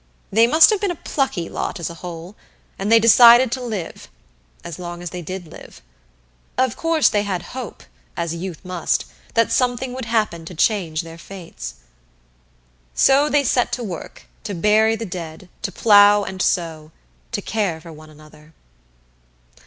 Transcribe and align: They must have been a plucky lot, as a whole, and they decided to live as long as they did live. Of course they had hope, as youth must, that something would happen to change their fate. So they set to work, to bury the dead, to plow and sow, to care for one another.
They 0.31 0.47
must 0.47 0.71
have 0.71 0.81
been 0.81 0.89
a 0.89 0.95
plucky 0.95 1.47
lot, 1.47 1.79
as 1.79 1.87
a 1.91 2.01
whole, 2.01 2.35
and 2.79 2.91
they 2.91 2.97
decided 2.99 3.51
to 3.51 3.61
live 3.61 4.09
as 4.63 4.79
long 4.79 5.03
as 5.03 5.11
they 5.11 5.21
did 5.21 5.45
live. 5.45 5.79
Of 6.57 6.75
course 6.75 7.07
they 7.07 7.21
had 7.21 7.43
hope, 7.53 7.83
as 8.17 8.33
youth 8.33 8.65
must, 8.65 9.05
that 9.35 9.51
something 9.51 9.93
would 9.93 10.05
happen 10.05 10.43
to 10.45 10.55
change 10.55 11.03
their 11.03 11.19
fate. 11.19 11.73
So 12.95 13.29
they 13.29 13.43
set 13.43 13.71
to 13.73 13.83
work, 13.83 14.25
to 14.43 14.55
bury 14.55 14.95
the 14.95 15.05
dead, 15.05 15.49
to 15.61 15.71
plow 15.71 16.23
and 16.23 16.41
sow, 16.41 16.89
to 17.31 17.41
care 17.43 17.79
for 17.79 17.93
one 17.93 18.09
another. 18.09 18.55